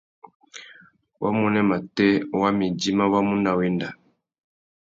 Wamuênê 1.21 1.61
matê 1.69 2.09
wa 2.39 2.49
mà 2.57 2.63
idjima 2.69 3.05
wá 3.13 3.19
mú 3.27 3.35
nà 3.45 3.51
wenda. 3.59 3.89